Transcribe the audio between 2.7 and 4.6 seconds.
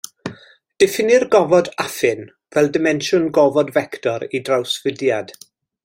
dimensiwn gofod fector ei